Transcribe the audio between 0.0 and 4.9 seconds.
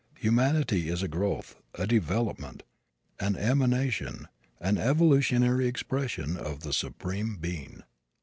Humanity is a growth, a development, an emanation, an